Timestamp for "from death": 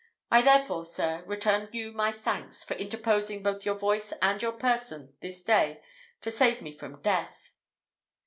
6.71-7.51